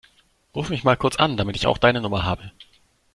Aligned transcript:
Ruf 0.55 0.69
mich 0.71 0.83
mal 0.83 0.97
kurz 0.97 1.17
an, 1.17 1.37
damit 1.37 1.55
ich 1.55 1.67
auch 1.67 1.77
deine 1.77 2.01
Nummer 2.01 2.23
habe. 2.23 2.51